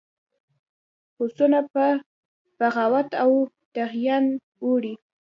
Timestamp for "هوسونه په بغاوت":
1.17-3.09